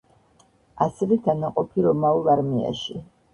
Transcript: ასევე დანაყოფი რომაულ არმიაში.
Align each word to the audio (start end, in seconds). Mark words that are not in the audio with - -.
ასევე 0.85 1.17
დანაყოფი 1.27 1.85
რომაულ 1.89 2.31
არმიაში. 2.37 2.99